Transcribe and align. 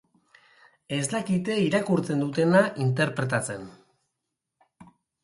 Ez 0.99 1.03
dakite 1.11 1.57
irakurtzen 1.65 2.23
dutena 2.25 2.63
interpretatzen. 2.87 3.69